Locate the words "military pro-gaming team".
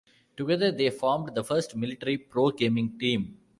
1.75-3.37